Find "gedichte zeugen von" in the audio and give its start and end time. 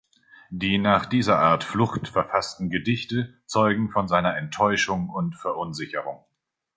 2.71-4.07